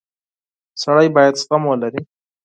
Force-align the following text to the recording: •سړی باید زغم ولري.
•سړی 0.81 1.07
باید 1.15 1.39
زغم 1.41 1.63
ولري. 1.67 2.01